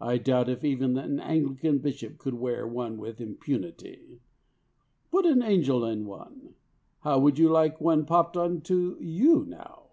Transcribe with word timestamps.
I 0.00 0.18
doubt 0.18 0.48
if 0.48 0.64
even 0.64 0.98
an 0.98 1.20
Anglican 1.20 1.78
bishop 1.78 2.18
could 2.18 2.34
wear 2.34 2.66
one 2.66 2.98
with 2.98 3.20
impunity. 3.20 4.20
Put 5.12 5.24
an 5.24 5.40
angel 5.40 5.84
in 5.84 6.04
one. 6.04 6.54
How 7.02 7.20
would 7.20 7.38
you 7.38 7.48
like 7.48 7.80
one 7.80 8.04
popped 8.04 8.36
on 8.36 8.62
to 8.62 8.96
you 9.00 9.44
now? 9.46 9.84